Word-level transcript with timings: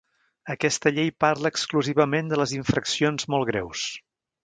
Aquesta 0.53 0.91
llei 0.95 1.11
parla 1.25 1.53
exclusivament 1.55 2.35
de 2.35 2.43
les 2.43 2.57
infraccions 2.61 3.33
molt 3.37 3.51
greus. 3.55 3.89